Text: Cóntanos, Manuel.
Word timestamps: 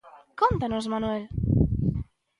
Cóntanos, 0.41 0.85
Manuel. 0.93 1.23